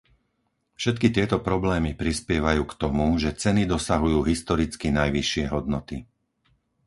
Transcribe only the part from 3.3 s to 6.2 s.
ceny dosahujú historicky najvyššie hodnoty.